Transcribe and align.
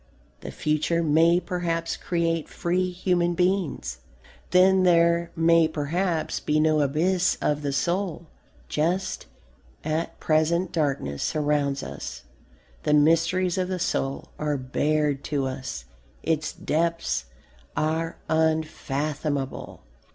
The 0.39 0.49
future 0.49 1.03
may 1.03 1.39
perhaps 1.39 1.95
create 1.95 2.49
free 2.49 2.89
human 2.89 3.35
beings. 3.35 3.99
Then 4.49 4.81
there 4.81 5.29
may 5.35 5.67
perhaps 5.67 6.39
be 6.39 6.59
no 6.59 6.81
abysms 6.81 7.37
of 7.39 7.61
the 7.61 7.71
soul. 7.71 8.25
Just 8.67 9.27
at 9.83 10.19
present 10.19 10.71
darkness 10.71 11.21
surrounds 11.21 11.83
us. 11.83 12.23
The 12.81 12.95
mysteries 12.95 13.59
of 13.59 13.67
the 13.67 13.77
soul 13.77 14.29
are 14.39 14.57
barred 14.57 15.23
to 15.25 15.45
us. 15.45 15.85
Its 16.23 16.51
depths 16.51 17.25
are 17.77 18.17
unfathomable. 18.27 19.83